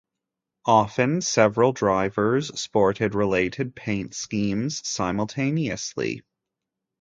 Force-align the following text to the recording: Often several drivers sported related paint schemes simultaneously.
Often 0.65 1.21
several 1.21 1.73
drivers 1.73 2.47
sported 2.59 3.13
related 3.13 3.75
paint 3.75 4.15
schemes 4.15 4.81
simultaneously. 4.87 6.23